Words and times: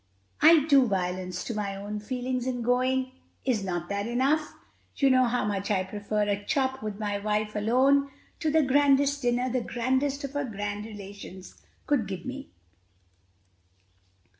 I 0.41 0.65
do 0.65 0.87
violence 0.87 1.43
to 1.43 1.53
my 1.53 1.75
own 1.75 1.99
feelings 1.99 2.47
in 2.47 2.63
going: 2.63 3.11
is 3.45 3.63
not 3.63 3.87
that 3.89 4.07
enough? 4.07 4.55
You 4.95 5.11
know 5.11 5.25
how 5.25 5.45
much 5.45 5.69
I 5.69 5.83
prefer 5.83 6.23
a 6.23 6.43
chop 6.43 6.81
with 6.81 6.99
my 6.99 7.19
wife 7.19 7.55
alone 7.55 8.09
to 8.39 8.49
the 8.49 8.63
grandest 8.63 9.21
dinner 9.21 9.47
the 9.47 9.61
grandest 9.61 10.23
of 10.23 10.31
her 10.31 10.43
grand 10.45 10.85
relations 10.85 11.61
could 11.85 12.07
give 12.07 12.25
me." 12.25 12.49